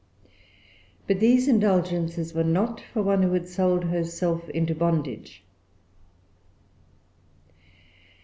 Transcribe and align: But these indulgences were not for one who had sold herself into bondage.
But 1.05 1.19
these 1.19 1.47
indulgences 1.47 2.33
were 2.33 2.43
not 2.43 2.81
for 2.91 3.03
one 3.03 3.21
who 3.21 3.33
had 3.33 3.47
sold 3.47 3.83
herself 3.83 4.49
into 4.49 4.73
bondage. 4.73 5.43